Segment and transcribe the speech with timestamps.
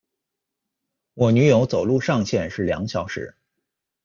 [1.13, 3.35] 我女友走路上限是两小时